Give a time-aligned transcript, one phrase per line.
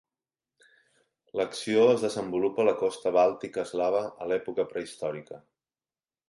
[1.41, 5.41] L'acció es desenvolupa a la costa bàltica eslava a l'època prehistòrica.